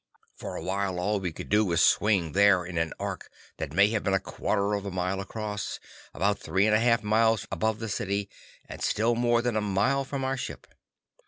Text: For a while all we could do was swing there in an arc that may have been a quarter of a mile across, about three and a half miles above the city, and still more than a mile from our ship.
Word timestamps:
For 0.35 0.55
a 0.55 0.63
while 0.63 0.99
all 0.99 1.19
we 1.19 1.31
could 1.31 1.47
do 1.47 1.63
was 1.63 1.79
swing 1.85 2.31
there 2.31 2.65
in 2.65 2.79
an 2.79 2.91
arc 2.99 3.29
that 3.57 3.71
may 3.71 3.89
have 3.91 4.03
been 4.03 4.15
a 4.15 4.19
quarter 4.19 4.73
of 4.73 4.83
a 4.83 4.89
mile 4.89 5.19
across, 5.21 5.79
about 6.11 6.39
three 6.39 6.65
and 6.65 6.75
a 6.75 6.79
half 6.79 7.03
miles 7.03 7.45
above 7.51 7.77
the 7.77 7.87
city, 7.87 8.27
and 8.67 8.81
still 8.81 9.13
more 9.13 9.43
than 9.43 9.55
a 9.55 9.61
mile 9.61 10.03
from 10.03 10.23
our 10.23 10.37
ship. 10.37 10.65